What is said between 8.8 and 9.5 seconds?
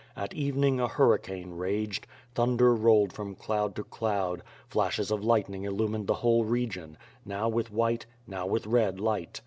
light.